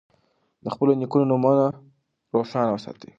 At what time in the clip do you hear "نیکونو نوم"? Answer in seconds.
1.01-1.43